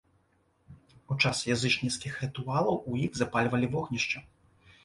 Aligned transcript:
У 1.15 1.17
час 1.25 1.41
язычніцкіх 1.55 2.17
рытуалаў 2.23 2.75
у 2.93 2.99
іх 3.05 3.11
запальвалі 3.23 3.73
вогнішчы. 3.77 4.17